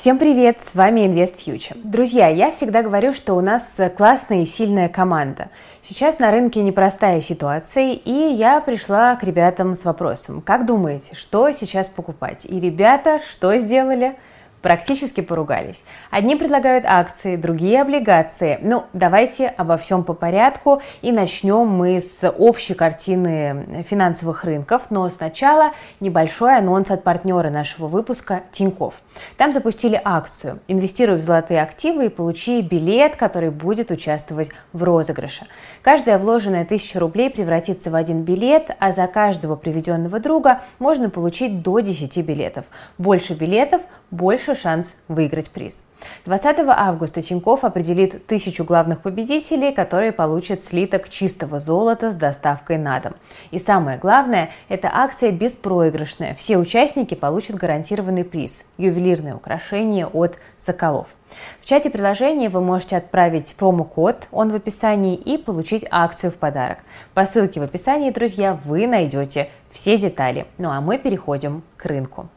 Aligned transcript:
Всем 0.00 0.16
привет, 0.16 0.60
с 0.60 0.76
вами 0.76 1.00
Invest 1.00 1.44
Future. 1.44 1.76
Друзья, 1.82 2.28
я 2.28 2.52
всегда 2.52 2.82
говорю, 2.82 3.12
что 3.12 3.34
у 3.34 3.40
нас 3.40 3.76
классная 3.96 4.42
и 4.42 4.46
сильная 4.46 4.88
команда. 4.88 5.48
Сейчас 5.82 6.20
на 6.20 6.30
рынке 6.30 6.62
непростая 6.62 7.20
ситуация, 7.20 7.94
и 7.94 8.12
я 8.12 8.60
пришла 8.60 9.16
к 9.16 9.24
ребятам 9.24 9.74
с 9.74 9.84
вопросом. 9.84 10.40
Как 10.40 10.66
думаете, 10.66 11.16
что 11.16 11.50
сейчас 11.50 11.88
покупать? 11.88 12.46
И 12.48 12.60
ребята 12.60 13.20
что 13.28 13.56
сделали? 13.56 14.14
Практически 14.62 15.20
поругались. 15.20 15.80
Одни 16.10 16.36
предлагают 16.36 16.84
акции, 16.86 17.36
другие 17.36 17.82
облигации. 17.82 18.58
Ну, 18.62 18.84
давайте 18.92 19.48
обо 19.48 19.76
всем 19.76 20.04
по 20.04 20.14
порядку 20.14 20.82
и 21.02 21.12
начнем 21.12 21.66
мы 21.66 22.00
с 22.00 22.28
общей 22.28 22.74
картины 22.74 23.84
финансовых 23.88 24.44
рынков, 24.44 24.90
но 24.90 25.08
сначала 25.08 25.72
небольшой 26.00 26.56
анонс 26.56 26.90
от 26.90 27.04
партнера 27.04 27.50
нашего 27.50 27.86
выпуска 27.86 28.42
Тиньков. 28.52 29.00
Там 29.36 29.52
запустили 29.52 30.00
акцию 30.02 30.58
«Инвестируй 30.68 31.18
в 31.18 31.22
золотые 31.22 31.62
активы 31.62 32.06
и 32.06 32.08
получи 32.08 32.60
билет, 32.62 33.16
который 33.16 33.50
будет 33.50 33.90
участвовать 33.90 34.50
в 34.72 34.82
розыгрыше». 34.82 35.46
Каждая 35.82 36.18
вложенная 36.18 36.64
тысяча 36.64 37.00
рублей 37.00 37.30
превратится 37.30 37.90
в 37.90 37.94
один 37.94 38.22
билет, 38.22 38.70
а 38.78 38.92
за 38.92 39.06
каждого 39.06 39.56
приведенного 39.56 40.20
друга 40.20 40.60
можно 40.78 41.10
получить 41.10 41.62
до 41.62 41.80
10 41.80 42.18
билетов. 42.24 42.64
Больше 42.96 43.34
билетов– 43.34 43.82
больше 44.10 44.54
шанс 44.54 44.96
выиграть 45.08 45.50
приз. 45.50 45.84
20 46.24 46.58
августа 46.68 47.22
Тиньков 47.22 47.64
определит 47.64 48.26
тысячу 48.26 48.64
главных 48.64 49.00
победителей, 49.00 49.72
которые 49.72 50.12
получат 50.12 50.62
слиток 50.64 51.08
чистого 51.08 51.58
золота 51.58 52.12
с 52.12 52.16
доставкой 52.16 52.78
на 52.78 53.00
дом. 53.00 53.14
И 53.50 53.58
самое 53.58 53.98
главное, 53.98 54.50
эта 54.68 54.88
акция 54.92 55.32
беспроигрышная. 55.32 56.34
Все 56.34 56.56
участники 56.56 57.14
получат 57.14 57.56
гарантированный 57.56 58.24
приз– 58.24 58.64
ювелирное 58.78 59.34
украшение 59.34 60.06
от 60.06 60.36
Соколов. 60.56 61.08
В 61.60 61.66
чате 61.66 61.90
приложения 61.90 62.48
вы 62.48 62.60
можете 62.60 62.96
отправить 62.96 63.54
промокод, 63.56 64.28
он 64.30 64.50
в 64.50 64.54
описании, 64.54 65.16
и 65.16 65.36
получить 65.36 65.84
акцию 65.90 66.30
в 66.30 66.36
подарок. 66.36 66.78
По 67.14 67.26
ссылке 67.26 67.60
в 67.60 67.64
описании, 67.64 68.10
друзья, 68.10 68.58
вы 68.64 68.86
найдете 68.86 69.50
все 69.70 69.98
детали. 69.98 70.46
Ну 70.56 70.70
а 70.70 70.80
мы 70.80 70.98
переходим 70.98 71.62
к 71.76 71.84
рынку. 71.84 72.28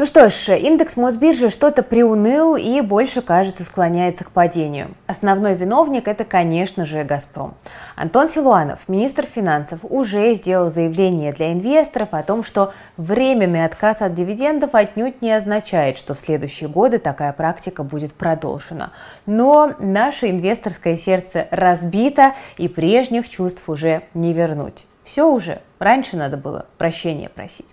Ну 0.00 0.06
что 0.06 0.28
ж, 0.28 0.58
индекс 0.58 0.96
Мосбиржи 0.96 1.50
что-то 1.50 1.82
приуныл 1.82 2.56
и 2.56 2.80
больше, 2.80 3.22
кажется, 3.22 3.64
склоняется 3.64 4.24
к 4.24 4.30
падению. 4.30 4.88
Основной 5.06 5.54
виновник– 5.54 6.08
это, 6.08 6.24
конечно 6.24 6.84
же, 6.84 7.04
«Газпром». 7.04 7.54
Антон 7.96 8.28
Силуанов, 8.28 8.88
министр 8.88 9.26
финансов, 9.26 9.80
уже 9.82 10.34
сделал 10.34 10.70
заявление 10.70 11.32
для 11.32 11.52
инвесторов 11.52 12.08
о 12.12 12.22
том, 12.22 12.42
что 12.42 12.72
временный 12.96 13.64
отказ 13.64 14.02
от 14.02 14.14
дивидендов 14.14 14.74
отнюдь 14.74 15.22
не 15.22 15.32
означает, 15.32 15.96
что 15.96 16.14
в 16.14 16.18
следующие 16.18 16.68
годы 16.68 16.98
такая 16.98 17.32
практика 17.32 17.82
будет 17.82 18.12
продолжена. 18.12 18.92
Но 19.24 19.74
наше 19.78 20.28
инвесторское 20.28 20.96
сердце 20.96 21.46
разбито 21.50 22.34
и 22.56 22.68
прежних 22.68 23.28
чувств 23.28 23.68
уже 23.68 24.02
не 24.14 24.32
вернуть. 24.34 24.86
Все 25.10 25.28
уже, 25.28 25.60
раньше 25.80 26.16
надо 26.16 26.36
было 26.36 26.66
прощения 26.78 27.28
просить. 27.28 27.66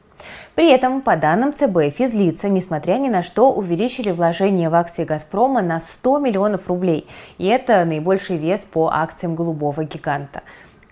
При 0.56 0.72
этом, 0.72 1.04
по 1.04 1.16
данным 1.16 1.54
ЦБ, 1.54 1.96
физлица, 1.96 2.50
несмотря 2.50 2.96
ни 2.96 3.10
на 3.10 3.22
что, 3.22 3.54
увеличили 3.54 4.10
вложения 4.10 4.72
в 4.72 4.74
акции 4.74 5.06
«Газпрома» 5.06 5.62
на 5.62 5.80
100 5.80 6.18
миллионов 6.18 6.68
рублей. 6.68 7.08
И 7.38 7.46
это 7.46 7.86
наибольший 7.86 8.38
вес 8.38 8.62
по 8.62 8.90
акциям 8.92 9.36
голубого 9.36 9.84
гиганта. 9.84 10.42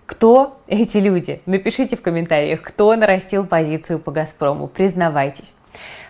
Кто 0.06 0.58
эти 0.68 0.98
люди? 0.98 1.42
Напишите 1.46 1.96
в 1.96 2.02
комментариях, 2.02 2.62
кто 2.62 2.94
нарастил 2.94 3.44
позицию 3.44 3.98
по 3.98 4.12
«Газпрому». 4.12 4.68
Признавайтесь. 4.68 5.52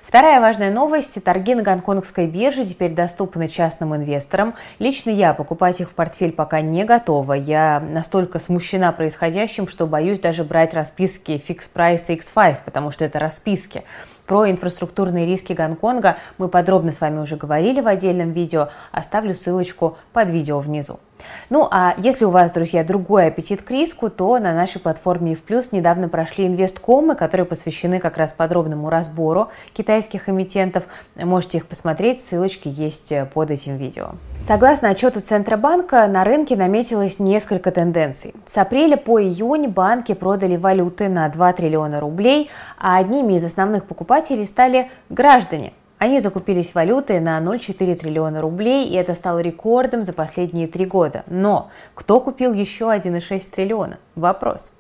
Вторая 0.06 0.40
важная 0.40 0.70
новость. 0.70 1.20
Торги 1.24 1.56
на 1.56 1.64
гонконгской 1.64 2.28
бирже 2.28 2.64
теперь 2.64 2.92
доступны 2.92 3.48
частным 3.48 3.96
инвесторам. 3.96 4.54
Лично 4.78 5.10
я 5.10 5.34
покупать 5.34 5.80
их 5.80 5.90
в 5.90 5.94
портфель 5.94 6.30
пока 6.30 6.60
не 6.60 6.84
готова. 6.84 7.32
Я 7.32 7.80
настолько 7.80 8.38
смущена 8.38 8.92
происходящим, 8.92 9.66
что 9.66 9.84
боюсь 9.88 10.20
даже 10.20 10.44
брать 10.44 10.74
расписки 10.74 11.42
Fix 11.48 11.62
Price 11.74 12.06
X5, 12.06 12.58
потому 12.64 12.92
что 12.92 13.04
это 13.04 13.18
расписки. 13.18 13.82
Про 14.26 14.48
инфраструктурные 14.48 15.26
риски 15.26 15.54
Гонконга 15.54 16.18
мы 16.38 16.46
подробно 16.46 16.92
с 16.92 17.00
вами 17.00 17.18
уже 17.18 17.34
говорили 17.34 17.80
в 17.80 17.88
отдельном 17.88 18.30
видео. 18.30 18.68
Оставлю 18.92 19.34
ссылочку 19.34 19.98
под 20.12 20.30
видео 20.30 20.60
внизу. 20.60 21.00
Ну 21.48 21.68
а 21.70 21.94
если 21.98 22.24
у 22.24 22.30
вас, 22.30 22.52
друзья, 22.52 22.82
другой 22.82 23.26
аппетит 23.28 23.62
к 23.62 23.70
риску, 23.70 24.10
то 24.10 24.38
на 24.38 24.52
нашей 24.52 24.80
платформе 24.80 25.34
в 25.34 25.42
плюс 25.42 25.72
недавно 25.72 26.08
прошли 26.08 26.46
инвесткомы, 26.46 27.14
которые 27.14 27.46
посвящены 27.46 28.00
как 28.00 28.16
раз 28.16 28.32
подробному 28.32 28.90
разбору 28.90 29.48
китайских 29.72 30.28
эмитентов. 30.28 30.84
Можете 31.14 31.58
их 31.58 31.66
посмотреть, 31.66 32.20
ссылочки 32.20 32.68
есть 32.68 33.12
э, 33.12 33.26
под 33.26 33.50
этим 33.50 33.76
видео. 33.76 34.10
Согласно 34.42 34.90
отчету 34.90 35.20
Центробанка, 35.20 36.06
на 36.06 36.24
рынке 36.24 36.56
наметилось 36.56 37.18
несколько 37.18 37.70
тенденций. 37.70 38.34
С 38.46 38.56
апреля 38.56 38.96
по 38.96 39.20
июнь 39.22 39.68
банки 39.68 40.14
продали 40.14 40.56
валюты 40.56 41.08
на 41.08 41.28
2 41.28 41.52
триллиона 41.52 42.00
рублей, 42.00 42.50
а 42.78 42.98
одними 42.98 43.34
из 43.34 43.44
основных 43.44 43.84
покупателей 43.84 44.46
стали 44.46 44.90
граждане– 45.08 45.72
они 45.98 46.20
закупились 46.20 46.74
валютой 46.74 47.20
на 47.20 47.38
0,4 47.40 47.94
триллиона 47.96 48.40
рублей, 48.40 48.88
и 48.88 48.94
это 48.94 49.14
стало 49.14 49.38
рекордом 49.38 50.02
за 50.02 50.12
последние 50.12 50.68
три 50.68 50.84
года. 50.84 51.24
Но 51.26 51.70
кто 51.94 52.20
купил 52.20 52.52
еще 52.52 52.86
1,6 52.86 53.50
триллиона? 53.50 53.98
Вопрос. 54.14 54.72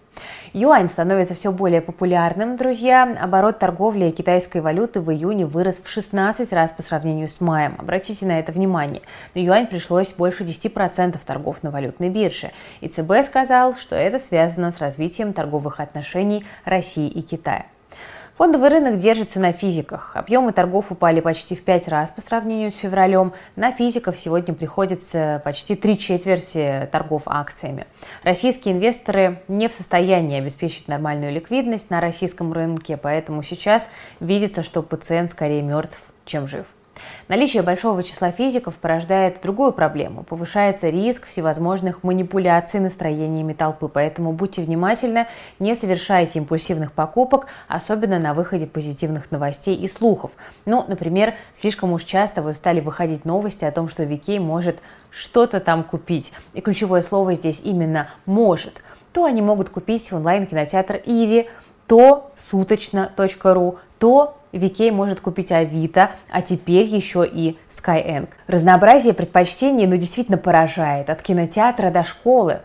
Юань 0.52 0.88
становится 0.88 1.34
все 1.34 1.52
более 1.52 1.80
популярным, 1.80 2.56
друзья. 2.56 3.02
Оборот 3.20 3.58
торговли 3.58 4.10
китайской 4.10 4.62
валюты 4.62 5.00
в 5.00 5.10
июне 5.10 5.44
вырос 5.44 5.78
в 5.82 5.88
16 5.88 6.52
раз 6.52 6.72
по 6.72 6.82
сравнению 6.82 7.28
с 7.28 7.40
маем. 7.40 7.76
Обратите 7.78 8.24
на 8.24 8.38
это 8.38 8.52
внимание. 8.52 9.02
На 9.34 9.40
юань 9.40 9.66
пришлось 9.66 10.12
больше 10.12 10.44
10% 10.44 11.18
торгов 11.26 11.62
на 11.62 11.70
валютной 11.70 12.08
бирже. 12.08 12.52
И 12.80 12.88
ЦБ 12.88 13.26
сказал, 13.26 13.74
что 13.76 13.96
это 13.96 14.18
связано 14.18 14.70
с 14.70 14.78
развитием 14.78 15.32
торговых 15.32 15.80
отношений 15.80 16.46
России 16.64 17.08
и 17.08 17.20
Китая. 17.20 17.66
Фондовый 18.36 18.68
рынок 18.68 18.98
держится 18.98 19.40
на 19.40 19.52
физиках. 19.52 20.10
Объемы 20.12 20.52
торгов 20.52 20.92
упали 20.92 21.20
почти 21.20 21.56
в 21.56 21.62
пять 21.62 21.88
раз 21.88 22.10
по 22.10 22.20
сравнению 22.20 22.70
с 22.70 22.74
февралем. 22.74 23.32
На 23.56 23.72
физиков 23.72 24.18
сегодня 24.18 24.52
приходится 24.52 25.40
почти 25.42 25.74
три 25.74 25.98
четверти 25.98 26.86
торгов 26.92 27.22
акциями. 27.24 27.86
Российские 28.24 28.74
инвесторы 28.74 29.40
не 29.48 29.68
в 29.70 29.72
состоянии 29.72 30.38
обеспечить 30.38 30.86
нормальную 30.86 31.32
ликвидность 31.32 31.88
на 31.88 32.02
российском 32.02 32.52
рынке, 32.52 32.98
поэтому 32.98 33.42
сейчас 33.42 33.88
видится, 34.20 34.62
что 34.62 34.82
пациент 34.82 35.30
скорее 35.30 35.62
мертв, 35.62 35.98
чем 36.26 36.46
жив. 36.46 36.66
Наличие 37.28 37.62
большого 37.62 38.02
числа 38.02 38.30
физиков 38.30 38.74
порождает 38.74 39.40
другую 39.42 39.72
проблему. 39.72 40.22
Повышается 40.22 40.88
риск 40.88 41.26
всевозможных 41.26 42.02
манипуляций 42.02 42.80
настроениями 42.80 43.52
толпы. 43.52 43.88
Поэтому 43.88 44.32
будьте 44.32 44.62
внимательны, 44.62 45.26
не 45.58 45.74
совершайте 45.74 46.38
импульсивных 46.38 46.92
покупок, 46.92 47.46
особенно 47.68 48.18
на 48.18 48.34
выходе 48.34 48.66
позитивных 48.66 49.30
новостей 49.30 49.74
и 49.74 49.88
слухов. 49.88 50.30
Ну, 50.64 50.84
например, 50.86 51.34
слишком 51.60 51.92
уж 51.92 52.04
часто 52.04 52.42
вы 52.42 52.52
стали 52.52 52.80
выходить 52.80 53.24
новости 53.24 53.64
о 53.64 53.72
том, 53.72 53.88
что 53.88 54.04
Викей 54.04 54.38
может 54.38 54.78
что-то 55.10 55.60
там 55.60 55.82
купить. 55.82 56.32
И 56.52 56.60
ключевое 56.60 57.02
слово 57.02 57.34
здесь 57.34 57.60
именно 57.64 58.08
«может». 58.26 58.74
То 59.12 59.24
они 59.24 59.40
могут 59.40 59.70
купить 59.70 60.12
онлайн-кинотеатр 60.12 61.00
«Иви», 61.06 61.48
то 61.86 62.30
суточно.ру, 62.36 63.78
то 63.98 64.36
Викей 64.52 64.90
может 64.90 65.20
купить 65.20 65.52
Авито, 65.52 66.10
а 66.30 66.42
теперь 66.42 66.86
еще 66.86 67.26
и 67.26 67.58
Skyeng. 67.70 68.28
Разнообразие 68.46 69.14
предпочтений 69.14 69.86
ну, 69.86 69.96
действительно 69.96 70.38
поражает. 70.38 71.10
От 71.10 71.22
кинотеатра 71.22 71.90
до 71.90 72.04
школы. 72.04 72.60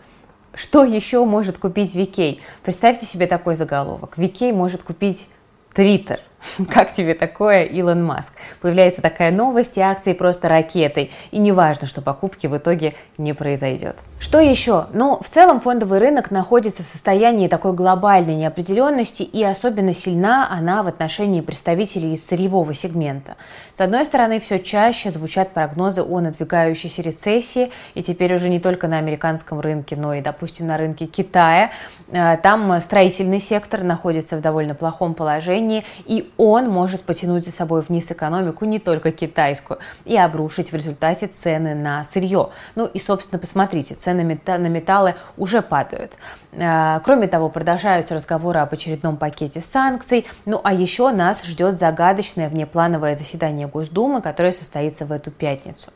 Что 0.54 0.84
еще 0.84 1.24
может 1.24 1.58
купить 1.58 1.94
Викей? 1.94 2.42
Представьте 2.62 3.06
себе 3.06 3.26
такой 3.26 3.54
заголовок. 3.54 4.18
Викей 4.18 4.52
может 4.52 4.82
купить 4.82 5.28
Твиттер– 5.74 6.20
Как 6.68 6.92
тебе 6.92 7.14
такое, 7.14 7.64
Илон 7.64 8.04
Маск? 8.04 8.32
Появляется 8.60 9.02
такая 9.02 9.30
новость, 9.30 9.76
и 9.76 9.80
акции 9.80 10.12
просто 10.12 10.48
ракетой. 10.48 11.10
И 11.30 11.38
не 11.38 11.52
важно, 11.52 11.86
что 11.86 12.02
покупки 12.02 12.46
в 12.46 12.56
итоге 12.56 12.94
не 13.18 13.32
произойдет. 13.32 13.96
Что 14.18 14.40
еще? 14.40 14.86
Ну, 14.92 15.20
в 15.22 15.28
целом 15.28 15.60
фондовый 15.60 15.98
рынок 15.98 16.30
находится 16.30 16.82
в 16.82 16.86
состоянии 16.86 17.48
такой 17.48 17.72
глобальной 17.72 18.34
неопределенности, 18.36 19.22
и 19.22 19.42
особенно 19.42 19.94
сильна 19.94 20.48
она 20.50 20.82
в 20.82 20.88
отношении 20.88 21.40
представителей 21.40 22.16
сырьевого 22.16 22.74
сегмента. 22.74 23.36
С 23.74 23.80
одной 23.80 24.04
стороны, 24.04 24.40
все 24.40 24.58
чаще 24.60 25.10
звучат 25.10 25.50
прогнозы 25.50 26.02
о 26.02 26.20
надвигающейся 26.20 27.02
рецессии, 27.02 27.70
и 27.94 28.02
теперь 28.02 28.34
уже 28.34 28.48
не 28.48 28.60
только 28.60 28.88
на 28.88 28.98
американском 28.98 29.60
рынке, 29.60 29.96
но 29.96 30.14
и, 30.14 30.20
допустим, 30.20 30.66
на 30.66 30.76
рынке 30.76 31.06
Китая. 31.06 31.70
Э, 32.10 32.36
там 32.36 32.80
строительный 32.80 33.40
сектор 33.40 33.82
находится 33.82 34.36
в 34.36 34.40
довольно 34.40 34.74
плохом 34.74 35.14
положении, 35.14 35.84
и 36.04 36.31
он 36.36 36.68
может 36.68 37.02
потянуть 37.02 37.44
за 37.44 37.52
собой 37.52 37.82
вниз 37.82 38.10
экономику 38.10 38.64
не 38.64 38.78
только 38.78 39.12
китайскую 39.12 39.78
и 40.04 40.16
обрушить 40.16 40.72
в 40.72 40.76
результате 40.76 41.26
цены 41.26 41.74
на 41.74 42.04
сырье. 42.04 42.50
Ну 42.74 42.86
и, 42.86 42.98
собственно, 42.98 43.38
посмотрите, 43.38 43.94
цены 43.94 44.38
на 44.46 44.68
металлы 44.68 45.14
уже 45.36 45.62
падают. 45.62 46.12
Э, 46.52 47.00
кроме 47.04 47.28
того, 47.28 47.48
продолжаются 47.48 48.14
разговоры 48.14 48.60
об 48.60 48.72
очередном 48.72 49.16
пакете 49.16 49.60
санкций. 49.60 50.26
Ну 50.44 50.60
а 50.62 50.72
еще 50.72 51.10
нас 51.10 51.44
ждет 51.44 51.78
загадочное 51.78 52.48
внеплановое 52.48 53.14
заседание 53.14 53.66
Госдумы, 53.66 54.22
которое 54.22 54.52
состоится 54.52 55.04
в 55.04 55.12
эту 55.12 55.30
пятницу. 55.30 55.92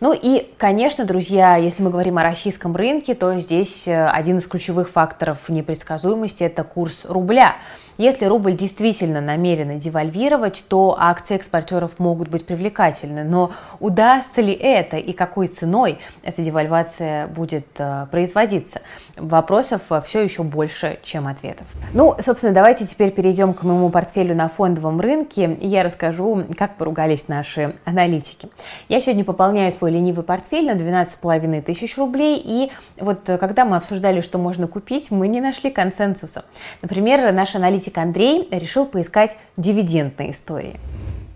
Ну 0.00 0.12
и, 0.12 0.52
конечно, 0.58 1.06
друзья, 1.06 1.56
если 1.56 1.82
мы 1.82 1.90
говорим 1.90 2.18
о 2.18 2.22
российском 2.22 2.76
рынке, 2.76 3.14
то 3.14 3.38
здесь 3.40 3.88
э, 3.88 4.06
один 4.08 4.38
из 4.38 4.46
ключевых 4.46 4.90
факторов 4.90 5.48
непредсказуемости– 5.48 6.42
это 6.44 6.64
курс 6.64 7.06
рубля. 7.06 7.56
Если 7.98 8.26
рубль 8.26 8.54
действительно 8.54 9.20
намеренно 9.20 9.76
девальвировать, 9.76 10.64
то 10.68 10.96
акции 10.98 11.36
экспортеров 11.36 11.98
могут 11.98 12.28
быть 12.28 12.44
привлекательны. 12.44 13.24
Но 13.24 13.52
удастся 13.80 14.42
ли 14.42 14.52
это 14.52 14.98
и 14.98 15.12
какой 15.12 15.46
ценой 15.46 15.98
эта 16.22 16.42
девальвация 16.42 17.26
будет 17.28 17.66
э, 17.78 18.06
производиться? 18.10 18.82
Вопросов 19.16 19.80
э, 19.90 20.02
все 20.04 20.22
еще 20.22 20.42
больше, 20.42 20.98
чем 21.04 21.26
ответов. 21.26 21.66
Ну, 21.94 22.14
собственно, 22.20 22.52
давайте 22.52 22.86
теперь 22.86 23.10
перейдем 23.12 23.54
к 23.54 23.62
моему 23.62 23.88
портфелю 23.88 24.34
на 24.34 24.48
фондовом 24.48 25.00
рынке, 25.00 25.54
и 25.54 25.66
я 25.66 25.82
расскажу, 25.82 26.44
как 26.58 26.76
поругались 26.76 27.28
наши 27.28 27.76
аналитики. 27.84 28.48
Я 28.88 29.00
сегодня 29.00 29.24
пополняю 29.24 29.72
свой 29.72 29.90
ленивый 29.92 30.24
портфель 30.24 30.66
на 30.66 30.76
12,5 30.76 31.62
тысяч 31.62 31.96
рублей, 31.96 32.42
и 32.44 32.70
вот 33.00 33.28
э, 33.28 33.38
когда 33.38 33.64
мы 33.64 33.76
обсуждали, 33.76 34.20
что 34.20 34.36
можно 34.36 34.66
купить, 34.68 35.10
мы 35.10 35.28
не 35.28 35.40
нашли 35.40 35.70
консенсуса. 35.70 36.44
Например, 36.82 37.32
наш 37.32 37.54
аналитик 37.54 37.85
аналитик 37.86 37.98
Андрей 37.98 38.48
решил 38.50 38.86
поискать 38.86 39.36
дивидендные 39.56 40.30
истории. 40.30 40.78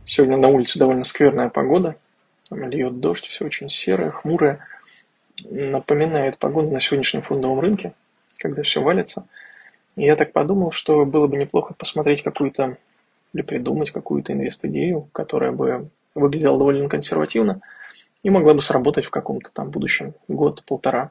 Сегодня 0.06 0.37
на 0.37 0.49
улице 0.49 0.79
довольно 0.79 1.05
скверная 1.05 1.49
погода. 1.49 1.97
Льет 2.50 2.99
дождь, 2.99 3.26
все 3.26 3.44
очень 3.44 3.69
серое, 3.70 4.11
хмурое. 4.11 4.58
Напоминает 5.44 6.38
погоду 6.38 6.70
на 6.70 6.81
сегодняшнем 6.81 7.23
фондовом 7.23 7.61
рынке, 7.61 7.93
когда 8.38 8.62
все 8.62 8.82
валится. 8.82 9.26
И 9.97 10.02
я 10.02 10.17
так 10.17 10.32
подумал, 10.32 10.73
что 10.73 11.05
было 11.05 11.26
бы 11.26 11.37
неплохо 11.37 11.75
посмотреть 11.75 12.23
какую-то 12.23 12.76
или 13.32 13.43
придумать 13.43 13.93
какую-то 13.93 14.32
инвест-идею, 14.32 15.08
которая 15.12 15.52
бы 15.52 15.88
выглядела 16.14 16.58
довольно 16.58 16.88
консервативно 16.88 17.61
и 18.25 18.31
могла 18.31 18.55
бы 18.55 18.62
сработать 18.62 19.05
в 19.05 19.11
каком-то 19.11 19.52
там 19.52 19.70
будущем 19.70 20.14
год-полтора. 20.26 21.11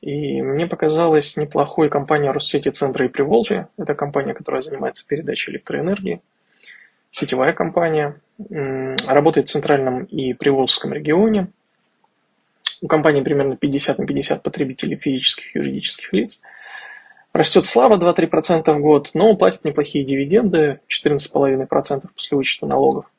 И 0.00 0.42
мне 0.42 0.66
показалась 0.66 1.36
неплохой 1.36 1.88
компания 1.88 2.30
Россети 2.30 2.68
Центра 2.68 3.06
и 3.06 3.08
Приволжья. 3.08 3.68
Это 3.76 3.94
компания, 3.94 4.34
которая 4.34 4.60
занимается 4.60 5.06
передачей 5.06 5.52
электроэнергии. 5.52 6.20
Сетевая 7.10 7.52
компания. 7.52 8.20
Работает 9.06 9.48
в 9.48 9.52
Центральном 9.52 10.04
и 10.04 10.34
Приволжском 10.34 10.92
регионе. 10.92 11.48
У 12.82 12.88
компании 12.88 13.22
примерно 13.22 13.56
50 13.56 13.98
на 13.98 14.06
50 14.06 14.42
потребителей 14.42 14.96
физических 14.96 15.56
и 15.56 15.58
юридических 15.58 16.12
лиц. 16.12 16.42
Растет 17.32 17.64
слабо 17.64 17.96
2-3% 17.96 18.72
в 18.72 18.80
год, 18.80 19.10
но 19.14 19.34
платит 19.34 19.64
неплохие 19.64 20.04
дивиденды, 20.04 20.80
14,5% 20.88 22.08
после 22.14 22.36
вычета 22.36 22.66
налогов. 22.66 23.10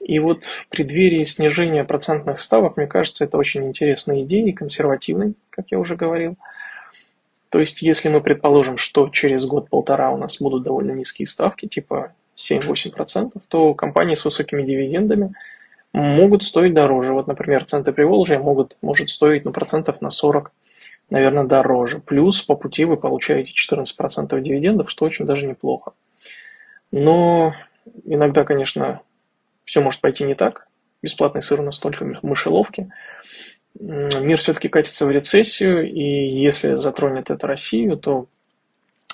И 0.00 0.18
вот 0.18 0.44
в 0.44 0.66
преддверии 0.68 1.24
снижения 1.24 1.84
процентных 1.84 2.40
ставок, 2.40 2.76
мне 2.76 2.86
кажется, 2.86 3.24
это 3.24 3.36
очень 3.36 3.64
интересная 3.66 4.22
идея 4.22 4.46
и 4.46 4.52
консервативной, 4.52 5.34
как 5.50 5.70
я 5.70 5.78
уже 5.78 5.94
говорил. 5.94 6.36
То 7.50 7.60
есть, 7.60 7.82
если 7.82 8.08
мы 8.08 8.20
предположим, 8.20 8.78
что 8.78 9.08
через 9.08 9.44
год-полтора 9.44 10.10
у 10.10 10.16
нас 10.16 10.40
будут 10.40 10.62
довольно 10.62 10.92
низкие 10.92 11.26
ставки, 11.26 11.66
типа 11.66 12.12
7-8%, 12.36 13.32
то 13.48 13.74
компании 13.74 14.14
с 14.14 14.24
высокими 14.24 14.62
дивидендами 14.62 15.34
могут 15.92 16.44
стоить 16.44 16.74
дороже. 16.74 17.12
Вот, 17.12 17.26
например, 17.26 17.64
центы 17.64 17.92
Приволжья 17.92 18.38
могут, 18.38 18.78
может 18.80 19.10
стоить 19.10 19.44
ну, 19.44 19.52
процентов 19.52 20.00
на 20.00 20.10
40, 20.10 20.52
наверное, 21.10 21.44
дороже. 21.44 21.98
Плюс 21.98 22.40
по 22.42 22.54
пути 22.54 22.84
вы 22.84 22.96
получаете 22.96 23.52
14% 23.52 24.40
дивидендов, 24.40 24.90
что 24.90 25.04
очень 25.04 25.26
даже 25.26 25.46
неплохо. 25.46 25.92
Но 26.92 27.54
иногда, 28.04 28.44
конечно, 28.44 29.00
все 29.70 29.80
может 29.80 30.00
пойти 30.00 30.24
не 30.24 30.34
так. 30.34 30.66
Бесплатный 31.00 31.42
сыр 31.42 31.60
у 31.60 31.62
нас 31.62 31.78
только 31.78 32.04
мышеловки. 32.22 32.90
Мир 33.78 34.36
все-таки 34.36 34.68
катится 34.68 35.06
в 35.06 35.12
рецессию, 35.12 35.88
и 35.88 36.02
если 36.02 36.74
затронет 36.74 37.30
это 37.30 37.46
Россию, 37.46 37.96
то 37.96 38.26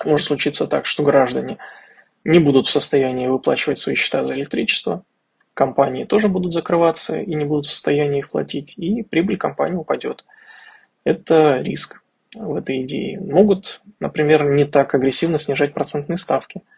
может 0.07 0.27
случиться 0.27 0.67
так, 0.67 0.87
что 0.87 1.03
граждане 1.03 1.59
не 2.25 2.39
будут 2.39 2.67
в 2.67 2.71
состоянии 2.71 3.27
выплачивать 3.27 3.79
свои 3.79 3.97
счета 3.97 4.25
за 4.25 4.35
электричество, 4.35 5.05
компании 5.53 6.07
тоже 6.07 6.29
будут 6.29 6.55
закрываться 6.55 7.21
и 7.21 7.35
не 7.35 7.45
будут 7.45 7.67
в 7.67 7.71
состоянии 7.73 8.21
их 8.21 8.31
платить, 8.31 8.79
и 8.79 9.03
прибыль 9.03 9.37
компании 9.37 9.77
упадет. 9.77 10.25
Это 11.05 11.59
риск 11.61 12.03
в 12.35 12.55
этой 12.55 12.81
идее. 12.81 13.21
Могут, 13.21 13.83
например, 14.01 14.49
не 14.49 14.65
так 14.65 14.95
агрессивно 14.95 15.39
снижать 15.39 15.75
процентные 15.75 16.17
ставки– 16.17 16.63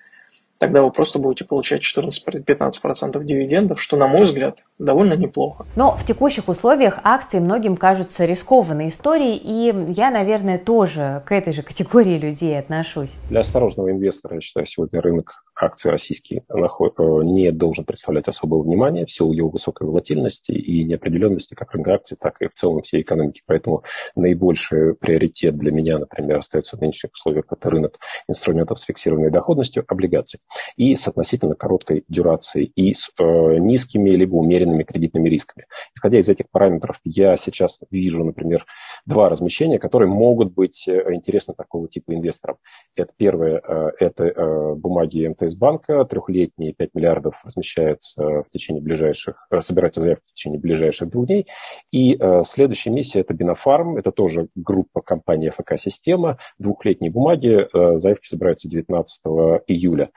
тогда 0.59 0.83
вы 0.83 0.91
просто 0.91 1.19
будете 1.19 1.45
получать 1.45 1.83
14-15% 1.83 3.23
дивидендов, 3.25 3.81
что, 3.81 3.97
на 3.97 4.07
мой 4.07 4.27
взгляд, 4.27 4.65
довольно 4.79 5.15
неплохо. 5.15 5.67
Но 5.77 5.97
в 5.97 6.05
текущих 6.05 6.49
условиях 6.49 6.99
акции 7.05 7.39
многим 7.39 7.77
кажутся 7.77 8.25
рискованной 8.25 8.89
историей, 8.89 9.37
и 9.37 9.93
я, 9.93 10.11
наверное, 10.11 10.59
тоже 10.59 11.23
к 11.25 11.33
этой 11.33 11.53
же 11.53 11.63
категории 11.63 12.19
людей 12.19 12.59
отношусь. 12.59 13.15
Для 13.31 13.41
осторожного 13.41 13.91
инвестора, 13.91 14.37
я 14.37 14.41
считаю, 14.41 14.67
сегодня 14.67 15.01
рынок 15.01 15.45
акции 15.61 15.91
российские 15.91 16.45
э, 16.49 17.03
не 17.25 17.51
должен 17.53 17.85
представлять 17.85 18.29
особого 18.29 18.63
внимания 18.63 19.05
в 19.05 19.11
силу 19.11 19.33
его 19.33 19.49
высокой 19.49 19.87
волатильности 19.87 20.53
и 20.53 20.85
неопределенности 20.85 21.55
как 21.55 21.73
рынка 21.73 21.95
акций, 21.95 22.17
так 22.21 22.41
и 22.41 22.49
в 22.49 22.55
целом 22.55 22.83
всей 22.83 23.03
экономики. 23.03 23.43
Поэтому 23.47 23.83
наибольший 24.15 24.95
приоритет 24.95 25.57
для 25.57 25.73
меня, 25.73 25.99
например, 25.99 26.39
остается 26.39 26.77
в 26.77 26.81
нынешних 26.81 27.13
условиях– 27.13 27.45
это 27.51 27.71
рынок 27.71 27.99
инструментов 28.29 28.79
с 28.79 28.85
фиксированной 28.85 29.31
доходностью, 29.31 29.85
облигаций, 29.87 30.41
и 30.77 30.95
с 30.95 31.09
относительно 31.09 31.55
короткой 31.55 32.05
дюрацией, 32.09 32.73
и 32.75 32.95
с 32.95 33.11
э, 33.19 33.23
низкими 33.59 34.11
либо 34.11 34.37
умеренными 34.37 34.85
кредитными 34.85 35.29
рисками. 35.29 35.67
Исходя 35.95 36.19
из 36.19 36.29
этих 36.29 36.51
параметров, 36.51 37.01
я 37.05 37.37
сейчас 37.37 37.81
вижу, 37.91 38.25
например, 38.25 38.65
два 39.07 39.29
размещения, 39.29 39.79
которые 39.79 40.09
могут 40.09 40.53
быть 40.53 40.87
э, 40.89 41.15
интересны 41.15 41.55
такого 41.55 41.89
типа 41.89 42.15
инвесторам. 42.15 42.57
Это 42.95 43.13
первое 43.17 43.61
э,– 43.67 43.91
это 43.99 44.25
э, 44.25 44.75
бумаги 44.75 45.27
МТС 45.27 45.55
банка, 45.55 46.05
трехлетние 46.05 46.75
5 46.75 46.95
миллиардов 46.95 47.41
размещается 47.45 48.43
в 48.43 48.51
течение 48.53 48.83
ближайших, 48.83 49.49
собирается 49.61 50.01
заявки 50.01 50.25
в 50.27 50.35
течение 50.35 50.61
ближайших 50.61 51.11
двух 51.11 51.27
дней. 51.27 51.47
И 51.91 52.19
следующая 52.45 52.91
миссия– 52.91 53.21
это 53.21 53.35
Бинофарм, 53.35 53.97
это 53.97 54.13
тоже 54.13 54.49
группа 54.55 55.01
компании 55.01 55.51
ФК-система, 55.51 56.39
двухлетние 56.59 57.11
бумаги, 57.11 57.69
заявки 57.97 58.27
собираются 58.27 58.69
19 58.69 59.23
июля. 59.67 60.11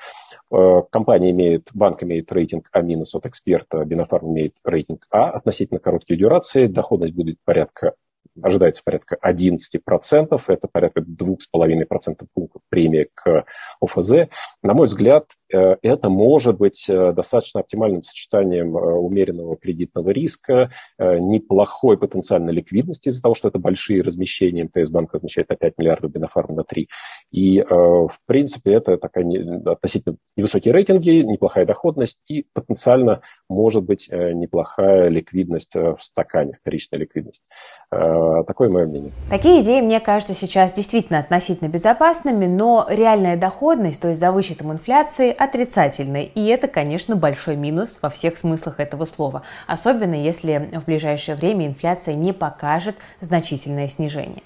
Компания 0.50 1.32
имеет, 1.32 1.70
банк 1.74 2.04
имеет 2.04 2.32
рейтинг 2.32 2.68
А- 2.72 2.82
от 2.82 3.26
эксперта, 3.26 3.84
Бинофарм 3.86 4.32
имеет 4.32 4.54
рейтинг 4.64 5.06
А, 5.10 5.30
относительно 5.30 5.80
короткие 5.80 6.18
дюрации, 6.18 6.68
доходность 6.68 7.14
будет 7.14 7.38
порядка 7.44 7.94
ожидается 8.42 8.82
порядка 8.84 9.18
11%, 9.24 10.42
это 10.48 10.68
порядка 10.72 11.02
2,5% 11.02 12.28
пунктов 12.34 12.62
премии 12.70 13.10
к 13.14 13.46
ОФЗ. 13.82 14.30
На 14.64 14.74
мой 14.74 14.88
взгляд, 14.88 15.26
э, 15.54 15.78
это 15.82 16.10
может 16.10 16.58
быть 16.58 16.86
э, 16.88 17.14
достаточно 17.14 17.62
оптимальным 17.62 18.04
сочетанием 18.04 18.76
э, 18.78 18.82
умеренного 18.82 19.58
кредитного 19.58 20.10
риска, 20.12 20.72
неплохой 21.00 21.98
потенциальной 21.98 22.54
ликвидности 22.54 23.10
из-за 23.10 23.22
того, 23.22 23.36
что 23.36 23.48
это 23.48 23.60
большие 23.60 24.02
размещения. 24.02 24.64
МТС 24.64 24.90
банк 24.90 25.14
размещает 25.14 25.50
на 25.50 25.56
5 25.56 25.78
миллиардов, 25.78 26.12
Бинофарм 26.12 26.56
на 26.56 26.64
3. 26.64 26.88
И, 27.32 27.62
в 27.62 28.18
принципе, 28.26 28.74
это 28.74 28.98
такая 28.98 29.26
относительно 29.66 30.18
невысокие 30.36 30.74
рейтинги, 30.74 31.10
неплохая 31.22 31.66
доходность 31.66 32.20
и 32.28 32.46
потенциально 32.54 33.22
может 33.51 33.84
быть 33.84 34.10
неплохая 34.10 35.10
ликвидность 35.10 35.75
в 35.75 35.98
стакане, 36.00 36.58
вторичная 36.62 37.00
ликвидность. 37.00 37.43
Такое 37.89 38.70
мое 38.70 38.86
мнение. 38.88 39.12
Такие 39.29 39.62
идеи, 39.62 39.81
мне 39.81 40.00
кажется, 40.00 40.34
сейчас 40.34 40.74
действительно 40.74 41.20
относительно 41.20 41.67
безопасными, 41.67 42.48
но 42.48 42.88
реальная 42.89 43.38
доходность, 43.38 44.01
то 44.01 44.08
есть 44.08 44.20
за 44.20 44.31
вычетом 44.31 44.72
инфляции, 44.72 45.36
отрицательная. 45.38 46.24
И 46.24 46.46
это, 46.46 46.67
конечно, 46.67 47.15
большой 47.15 47.55
минус 47.55 48.00
во 48.01 48.10
всех 48.10 48.38
смыслах 48.38 48.79
этого 48.79 49.05
слова. 49.05 49.43
Особенно 49.67 50.15
если 50.15 50.70
в 50.74 50.86
ближайшее 50.86 51.36
время 51.36 51.67
инфляция 51.67 52.15
не 52.15 52.34
покажет 52.34 52.96
значительное 53.20 53.88
снижение. 53.88 54.41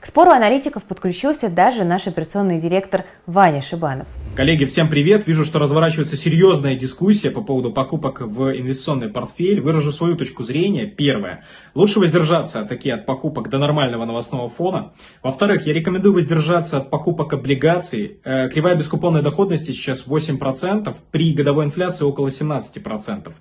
К 0.00 0.06
спору 0.06 0.30
аналитиков 0.30 0.84
подключился 0.84 1.48
даже 1.48 1.82
наш 1.82 2.06
операционный 2.06 2.60
директор 2.60 3.04
Ваня 3.26 3.60
Шибанов. 3.60 4.06
Коллеги, 4.36 4.64
всем 4.64 4.88
привет! 4.88 5.26
Вижу, 5.26 5.44
что 5.44 5.58
разворачивается 5.58 6.16
серьезная 6.16 6.76
дискуссия 6.76 7.32
по 7.32 7.42
поводу 7.42 7.72
покупок 7.72 8.20
в 8.20 8.56
инвестиционный 8.56 9.08
портфель. 9.08 9.60
Выражу 9.60 9.90
свою 9.90 10.14
точку 10.14 10.44
зрения. 10.44 10.86
Первое. 10.86 11.44
Лучше 11.74 11.98
воздержаться 11.98 12.64
таки 12.64 12.90
от 12.90 13.06
покупок 13.06 13.50
до 13.50 13.58
нормального 13.58 14.04
новостного 14.04 14.48
фона. 14.48 14.92
Во-вторых, 15.24 15.66
я 15.66 15.74
рекомендую 15.74 16.14
воздержаться 16.14 16.76
от 16.76 16.90
покупок 16.90 17.32
облигаций. 17.32 18.20
Э, 18.22 18.48
кривая 18.48 18.76
бескупонной 18.76 19.22
доходности 19.22 19.72
сейчас 19.72 20.06
8%, 20.06 20.94
при 21.10 21.32
годовой 21.32 21.64
инфляции 21.64 22.04
около 22.04 22.28
17%. 22.28 23.32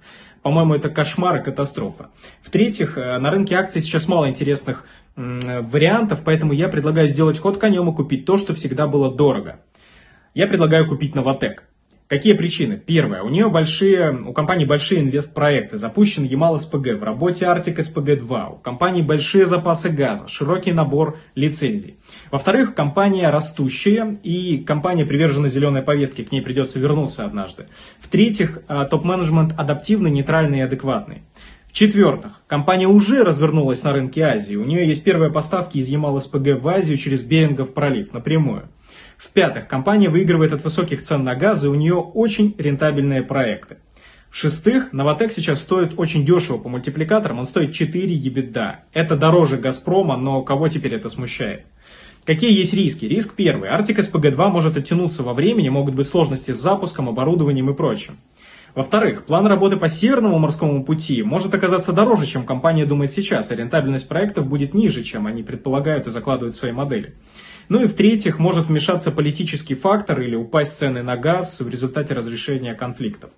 По-моему, 0.41 0.73
это 0.73 0.89
кошмар 0.89 1.41
и 1.41 1.43
катастрофа. 1.43 2.09
В-третьих, 2.41 2.97
э, 2.97 3.19
на 3.19 3.29
рынке 3.29 3.53
акций 3.53 3.81
сейчас 3.83 4.07
мало 4.07 4.29
интересных 4.29 4.85
вариантов, 5.17 6.21
поэтому 6.23 6.53
я 6.53 6.69
предлагаю 6.69 7.09
сделать 7.09 7.39
ход 7.39 7.57
конем 7.57 7.89
и 7.89 7.95
купить 7.95 8.25
то, 8.25 8.37
что 8.37 8.53
всегда 8.53 8.87
было 8.87 9.13
дорого. 9.13 9.59
Я 10.33 10.47
предлагаю 10.47 10.87
купить 10.87 11.15
Новотек. 11.15 11.63
Какие 12.07 12.33
причины? 12.33 12.77
Первое. 12.77 13.21
У 13.21 13.27
нее 13.27 13.49
большие, 13.49 14.17
у 14.17 14.31
компании 14.31 14.63
большие 14.63 15.01
инвестпроекты. 15.01 15.77
Запущен 15.77 16.23
Ямал 16.23 16.57
СПГ, 16.57 16.93
в 16.93 17.03
работе 17.03 17.45
Артик 17.47 17.79
СПГ-2. 17.79 18.53
У 18.53 18.55
компании 18.59 19.01
большие 19.01 19.45
запасы 19.45 19.89
газа, 19.89 20.29
широкий 20.29 20.71
набор 20.71 21.17
лицензий. 21.35 21.97
Во-вторых, 22.31 22.75
компания 22.75 23.29
растущая, 23.29 24.17
и 24.23 24.57
компания 24.59 25.05
привержена 25.05 25.49
зеленой 25.49 25.81
повестке, 25.81 26.23
к 26.23 26.31
ней 26.31 26.41
придется 26.41 26.79
вернуться 26.79 27.25
однажды. 27.25 27.65
В-третьих, 27.99 28.59
а, 28.69 28.85
топ-менеджмент 28.85 29.53
адаптивный, 29.57 30.09
нейтральный 30.09 30.59
и 30.59 30.61
адекватный. 30.61 31.23
В-четвертых, 31.67 32.41
компания 32.47 32.87
уже 32.87 33.23
развернулась 33.23 33.83
на 33.83 33.93
рынке 33.93 34.23
Азии. 34.23 34.55
У 34.55 34.65
нее 34.65 34.87
есть 34.87 35.03
первые 35.03 35.31
поставки 35.31 35.77
из 35.77 35.87
Ямал 35.87 36.19
СПГ 36.19 36.59
в 36.59 36.67
Азию 36.67 36.97
через 36.97 37.23
Берингов 37.23 37.73
пролив 37.73 38.13
напрямую. 38.13 38.69
В-пятых, 39.17 39.67
компания 39.67 40.09
выигрывает 40.09 40.53
от 40.53 40.63
высоких 40.63 41.03
цен 41.03 41.23
на 41.23 41.35
газ, 41.35 41.63
и 41.63 41.67
у 41.67 41.75
нее 41.75 41.95
очень 41.95 42.55
рентабельные 42.57 43.23
проекты. 43.23 43.77
В-шестых, 44.29 44.93
Новотек 44.93 45.31
сейчас 45.31 45.61
стоит 45.61 45.93
очень 45.97 46.25
дешево 46.25 46.57
по 46.57 46.69
мультипликаторам, 46.69 47.39
он 47.39 47.45
стоит 47.45 47.73
4 47.73 48.15
EBITDA. 48.15 48.75
Это 48.93 49.15
дороже 49.15 49.57
Газпрома, 49.57 50.17
но 50.17 50.41
кого 50.43 50.67
теперь 50.67 50.95
это 50.95 51.09
смущает? 51.09 51.65
Какие 52.25 52.51
есть 52.51 52.73
риски? 52.73 53.05
Риск 53.05 53.35
первый. 53.35 53.69
Arctic 53.69 53.97
SPG-2 53.99 54.49
может 54.49 54.75
оттянуться 54.75 55.23
во 55.23 55.33
времени, 55.33 55.69
могут 55.69 55.95
быть 55.95 56.07
сложности 56.07 56.53
с 56.53 56.59
запуском, 56.59 57.07
оборудованием 57.07 57.69
и 57.69 57.73
прочим. 57.73 58.17
Во-вторых, 58.75 59.25
план 59.25 59.47
работы 59.47 59.77
по 59.77 59.89
Северному 59.89 60.37
морскому 60.37 60.83
пути 60.83 61.23
может 61.23 61.53
оказаться 61.53 61.93
дороже, 61.93 62.25
чем 62.27 62.45
компания 62.45 62.85
думает 62.85 63.11
сейчас, 63.11 63.51
и 63.51 63.55
рентабельность 63.55 64.07
проектов 64.07 64.47
будет 64.47 64.73
ниже, 64.73 65.03
чем 65.03 65.25
они 65.25 65.41
предполагают 65.43 66.07
и 66.07 66.11
закладывают 66.11 66.55
в 66.55 66.57
свои 66.59 66.71
модели. 66.71 67.15
Ну 67.69 67.81
и 67.81 67.87
в-третьих, 67.87 68.39
может 68.39 68.67
вмешаться 68.67 69.11
политический 69.11 69.75
фактор 69.75 70.21
или 70.21 70.35
упасть 70.35 70.77
цены 70.77 71.03
на 71.03 71.17
газ 71.17 71.59
в 71.59 71.69
результате 71.69 72.13
разрешения 72.13 72.75
конфликтов. 72.75 73.31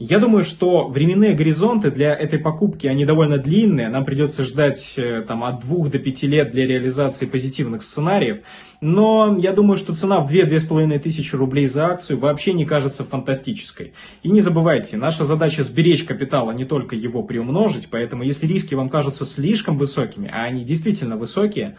Я 0.00 0.20
думаю, 0.20 0.44
что 0.44 0.86
временные 0.86 1.34
горизонты 1.34 1.90
для 1.90 2.14
этой 2.14 2.38
покупки, 2.38 2.86
они 2.86 3.04
довольно 3.04 3.38
длинные. 3.38 3.88
Нам 3.88 4.04
придется 4.04 4.44
ждать 4.44 4.94
э, 4.96 5.24
там, 5.26 5.42
от 5.42 5.58
двух 5.58 5.90
до 5.90 5.98
пяти 5.98 6.28
лет 6.28 6.52
для 6.52 6.68
реализации 6.68 7.26
позитивных 7.26 7.82
сценариев. 7.82 8.38
Но 8.80 9.36
я 9.40 9.52
думаю, 9.52 9.76
что 9.76 9.94
цена 9.94 10.20
в 10.20 10.32
2-2,5 10.32 11.00
тысячи 11.00 11.34
рублей 11.34 11.66
за 11.66 11.86
акцию 11.86 12.20
вообще 12.20 12.52
не 12.52 12.64
кажется 12.64 13.02
фантастической. 13.02 13.92
И 14.22 14.30
не 14.30 14.40
забывайте, 14.40 14.96
наша 14.96 15.24
задача 15.24 15.64
сберечь 15.64 16.04
капитал, 16.04 16.48
а 16.48 16.54
не 16.54 16.64
только 16.64 16.94
его 16.94 17.24
приумножить. 17.24 17.88
Поэтому 17.90 18.22
если 18.22 18.46
риски 18.46 18.76
вам 18.76 18.90
кажутся 18.90 19.24
слишком 19.24 19.76
высокими, 19.78 20.30
а 20.32 20.44
они 20.44 20.64
действительно 20.64 21.16
высокие, 21.16 21.76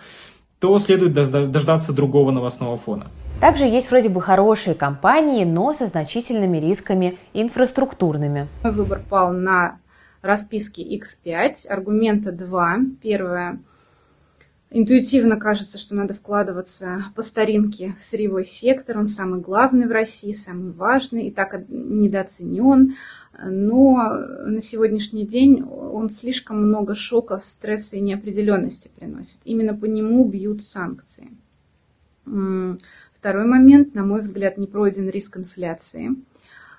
то 0.60 0.78
следует 0.80 1.14
дождаться 1.14 1.94
другого 1.94 2.32
новостного 2.32 2.76
фона. 2.76 3.12
Также 3.42 3.66
есть 3.66 3.90
вроде 3.90 4.10
бы 4.10 4.22
хорошие 4.22 4.76
компании, 4.76 5.46
но 5.46 5.74
со 5.74 5.88
значительными 5.88 6.58
рисками 6.58 7.18
инфраструктурными. 7.34 8.48
Мой 8.64 8.74
выбор 8.74 9.02
пал 9.10 9.32
на 9.32 9.80
расписке 10.22 10.84
X5. 10.98 11.68
Аргумента 11.70 12.32
два. 12.32 12.78
Первое. 13.02 13.60
Интуитивно 14.72 15.38
кажется, 15.38 15.80
что 15.80 15.96
надо 15.96 16.14
вкладываться 16.14 17.06
по 17.16 17.24
старинке 17.24 17.96
в 17.98 18.04
сырьевой 18.04 18.46
сектор. 18.46 18.98
Он 18.98 19.08
самый 19.08 19.40
главный 19.40 19.88
в 19.88 19.92
России, 19.92 20.34
самый 20.34 20.72
важный 20.74 21.28
и 21.28 21.32
так 21.32 21.56
недооценен 21.70 22.96
но 23.42 24.12
на 24.46 24.62
сегодняшний 24.62 25.26
день 25.26 25.64
он 25.64 26.10
слишком 26.10 26.62
много 26.62 26.96
шоков, 26.96 27.46
стресса 27.46 27.96
и 27.96 28.02
неопределенности 28.02 28.90
приносит. 29.00 29.38
Именно 29.46 29.76
по 29.76 29.86
нему 29.86 30.26
бьют 30.26 30.64
санкции. 30.66 31.30
Второй 33.20 33.46
момент, 33.46 33.96
на 33.96 34.06
мой 34.06 34.22
взгляд, 34.22 34.58
не 34.58 34.66
пройден 34.66 35.10
риск 35.10 35.36
инфляции. 35.36 36.16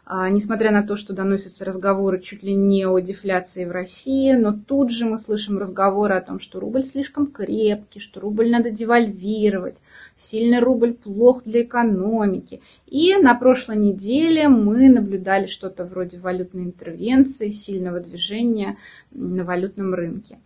А, 0.06 0.30
несмотря 0.30 0.70
на 0.70 0.82
то, 0.82 0.96
что 0.96 1.12
доносятся 1.12 1.66
разговоры 1.66 2.18
чуть 2.18 2.42
ли 2.42 2.54
не 2.54 2.86
о 2.86 2.98
дефляции 2.98 3.66
в 3.66 3.70
России, 3.70 4.32
но 4.32 4.54
тут 4.54 4.90
же 4.90 5.04
мы 5.04 5.18
слышим 5.18 5.58
разговоры 5.58 6.16
о 6.16 6.22
том, 6.22 6.40
что 6.40 6.58
рубль 6.58 6.82
слишком 6.82 7.26
крепкий, 7.26 8.00
что 8.00 8.20
рубль 8.20 8.50
надо 8.50 8.70
девальвировать, 8.70 9.76
сильный 10.16 10.60
рубль 10.60 10.94
плох 10.94 11.44
для 11.44 11.60
экономики. 11.62 12.62
И 12.86 13.14
на 13.16 13.34
прошлой 13.34 13.76
неделе 13.76 14.48
мы 14.48 14.88
наблюдали 14.88 15.46
что-то 15.46 15.84
вроде 15.84 16.16
валютной 16.16 16.64
интервенции, 16.64 17.50
сильного 17.50 18.00
движения 18.00 18.78
на 19.10 19.44
валютном 19.44 19.92
рынке. 19.92 20.38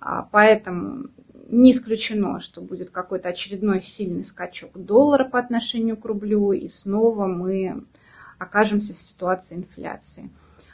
А, 0.00 0.28
поэтому 0.30 1.08
не 1.50 1.72
исключено, 1.72 2.40
что 2.40 2.60
будет 2.60 2.90
какой-то 2.90 3.28
очередной 3.28 3.82
сильный 3.82 4.24
скачок 4.24 4.70
доллара 4.74 5.28
по 5.28 5.38
отношению 5.38 5.96
к 5.96 6.04
рублю, 6.04 6.52
и 6.52 6.68
снова 6.68 7.26
мы 7.26 7.84
окажемся 8.38 8.94
в 8.94 9.02
ситуации 9.02 9.56
инфляции. 9.56 10.30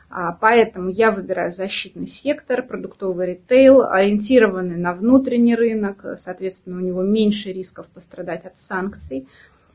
А, 0.09 0.33
поэтому 0.33 0.89
я 0.89 1.11
выбираю 1.11 1.53
защитный 1.53 2.07
сектор, 2.07 2.63
продуктовый 2.63 3.27
ритейл, 3.27 3.83
ориентированный 3.83 4.77
на 4.77 4.93
внутренний 4.93 5.57
рынок, 5.57 6.05
соответственно, 6.19 6.77
у 6.77 6.81
него 6.81 7.03
меньше 7.03 7.53
рисков 7.53 7.87
пострадать 7.89 8.45
от 8.45 8.57
санкций. 8.57 9.27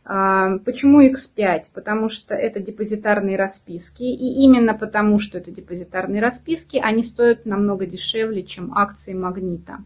А, 0.05 0.57
почему 0.59 1.01
X5? 1.01 1.63
Потому 1.73 2.09
что 2.09 2.33
это 2.33 2.61
депозитарные 2.61 3.37
расписки, 3.37 4.03
и 4.03 4.43
именно 4.43 4.73
потому, 4.73 5.19
что 5.19 5.37
это 5.37 5.51
депозитарные 5.51 6.21
расписки, 6.21 6.77
они 6.77 7.03
стоят 7.03 7.45
намного 7.45 7.85
дешевле, 7.85 8.43
чем 8.43 8.73
акции 8.73 9.13
Магнита. 9.13 9.79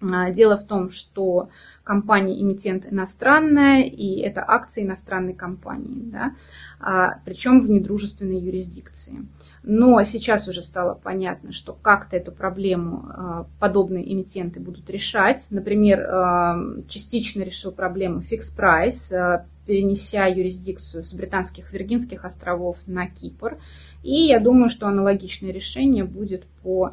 А, 0.00 0.30
дело 0.30 0.56
в 0.56 0.66
том, 0.66 0.90
что 0.90 1.48
компания-эмитент 1.82 2.86
иностранная, 2.90 3.84
и 3.84 4.20
это 4.20 4.44
акции 4.46 4.82
иностранной 4.82 5.32
компании, 5.32 6.02
да, 6.02 6.34
а, 6.80 7.20
причем 7.24 7.60
в 7.60 7.70
недружественной 7.70 8.38
юрисдикции. 8.38 9.26
Но 9.68 10.00
сейчас 10.04 10.46
уже 10.46 10.62
стало 10.62 10.94
понятно, 10.94 11.50
что 11.50 11.72
как-то 11.72 12.16
эту 12.16 12.30
проблему 12.30 13.04
а, 13.08 13.46
подобные 13.58 14.10
эмитенты 14.12 14.60
будут 14.60 14.88
решать. 14.88 15.44
Например, 15.50 16.00
а, 16.08 16.56
частично 16.88 17.42
решил 17.42 17.72
проблему 17.72 18.20
Fix 18.20 18.42
Price, 18.56 19.44
перенеся 19.66 20.26
юрисдикцию 20.26 21.02
с 21.02 21.12
британских 21.12 21.72
Виргинских 21.72 22.24
островов 22.24 22.78
на 22.86 23.08
Кипр. 23.08 23.58
И 24.02 24.28
я 24.28 24.38
думаю, 24.38 24.68
что 24.68 24.86
аналогичное 24.86 25.50
решение 25.50 26.04
будет 26.04 26.46
по 26.62 26.92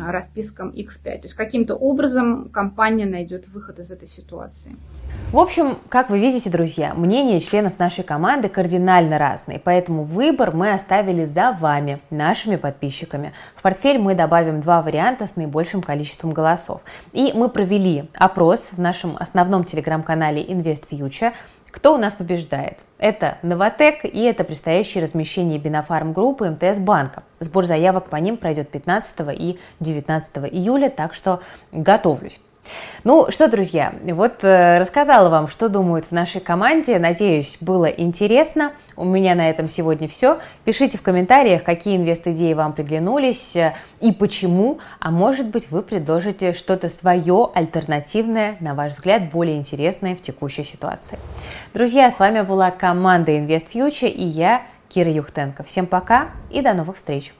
а, 0.00 0.12
распискам 0.12 0.70
X5. 0.70 1.02
То 1.02 1.20
есть 1.24 1.34
каким-то 1.34 1.74
образом 1.74 2.48
компания 2.48 3.04
найдет 3.04 3.46
выход 3.48 3.78
из 3.78 3.90
этой 3.90 4.08
ситуации. 4.08 4.76
В 5.30 5.38
общем, 5.38 5.76
как 5.90 6.08
вы 6.08 6.18
видите, 6.18 6.48
друзья, 6.48 6.94
мнения 6.94 7.38
членов 7.40 7.78
нашей 7.78 8.02
команды 8.02 8.48
кардинально 8.48 9.18
разные, 9.18 9.58
поэтому 9.58 10.04
выбор 10.04 10.54
мы 10.54 10.72
оставили 10.72 11.24
за 11.24 11.52
вами, 11.52 12.00
нашими 12.14 12.56
подписчиками. 12.56 13.34
В 13.54 13.62
портфель 13.62 13.98
мы 13.98 14.14
добавим 14.14 14.60
два 14.60 14.80
варианта 14.80 15.26
с 15.26 15.36
наибольшим 15.36 15.82
количеством 15.82 16.32
голосов. 16.32 16.82
И 17.12 17.32
мы 17.34 17.48
провели 17.48 18.08
опрос 18.14 18.70
в 18.72 18.80
нашем 18.80 19.16
основном 19.18 19.64
телеграм-канале 19.64 20.42
Invest 20.42 20.88
Future 20.90 21.32
кто 21.74 21.92
у 21.92 21.98
нас 21.98 22.12
побеждает? 22.12 22.78
Это 22.98 23.38
Новотек 23.42 24.04
и 24.04 24.22
это 24.22 24.44
предстоящее 24.44 25.02
размещение 25.02 25.58
Бинофарм 25.58 26.12
группы 26.12 26.48
МТС 26.48 26.78
банка. 26.78 27.24
Сбор 27.40 27.64
заявок 27.64 28.10
по 28.10 28.14
ним 28.14 28.36
пройдет 28.36 28.68
15 28.68 29.36
и 29.36 29.58
19 29.80 30.36
июля, 30.54 30.88
так 30.88 31.14
что 31.14 31.42
готовлюсь. 31.72 32.38
Ну 33.04 33.30
что, 33.30 33.48
друзья, 33.48 33.92
вот 34.02 34.42
э, 34.42 34.78
рассказала 34.78 35.28
вам, 35.28 35.48
что 35.48 35.68
думают 35.68 36.06
в 36.06 36.12
нашей 36.12 36.40
команде. 36.40 36.98
Надеюсь, 36.98 37.58
было 37.60 37.84
интересно. 37.84 38.72
У 38.96 39.04
меня 39.04 39.34
на 39.34 39.50
этом 39.50 39.68
сегодня 39.68 40.08
все. 40.08 40.38
Пишите 40.64 40.96
в 40.96 41.02
комментариях, 41.02 41.64
какие 41.64 41.96
инвест-идеи 41.96 42.54
вам 42.54 42.72
приглянулись 42.72 43.56
э, 43.56 43.74
и 44.00 44.10
почему. 44.10 44.78
А 45.00 45.10
может 45.10 45.48
быть, 45.48 45.70
вы 45.70 45.82
предложите 45.82 46.54
что-то 46.54 46.88
свое, 46.88 47.50
альтернативное, 47.54 48.56
на 48.60 48.74
ваш 48.74 48.92
взгляд, 48.92 49.30
более 49.30 49.58
интересное 49.58 50.16
в 50.16 50.22
текущей 50.22 50.64
ситуации. 50.64 51.18
Друзья, 51.74 52.10
с 52.10 52.18
вами 52.18 52.40
была 52.40 52.70
команда 52.70 53.32
Invest 53.32 53.66
Future 53.74 54.08
и 54.08 54.24
я, 54.24 54.62
Кира 54.88 55.10
Юхтенко. 55.10 55.62
Всем 55.64 55.86
пока 55.86 56.28
и 56.50 56.62
до 56.62 56.72
новых 56.72 56.96
встреч! 56.96 57.34